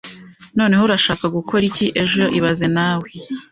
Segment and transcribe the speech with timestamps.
[0.57, 3.09] Noneho, urashaka gukora iki ejo ibaze nawe